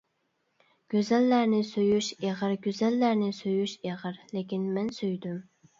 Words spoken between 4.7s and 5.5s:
مەن سۆيدۈم.